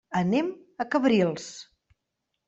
Anem 0.19 0.47
a 0.83 0.87
Cabrils. 0.95 1.45